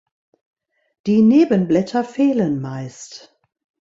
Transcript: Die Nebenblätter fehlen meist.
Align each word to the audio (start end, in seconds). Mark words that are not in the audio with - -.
Die 1.05 1.21
Nebenblätter 1.21 2.03
fehlen 2.03 2.59
meist. 2.59 3.37